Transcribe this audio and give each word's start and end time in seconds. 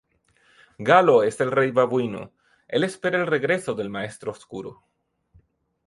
Galo 0.79 1.21
es 1.21 1.39
el 1.41 1.51
Rey 1.51 1.69
babuino, 1.69 2.33
el 2.67 2.83
espera 2.83 3.21
el 3.21 3.27
regreso 3.27 3.75
del 3.75 3.91
maestro 3.91 4.31
oscuro. 4.31 4.81